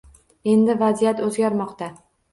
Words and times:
Endi 0.53 0.75
vaziyat 0.79 1.23
o'zgarmoqda 1.29 1.95